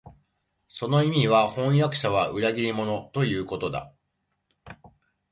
[0.67, 3.93] その意味は、飜訳者は裏切り者、ということだ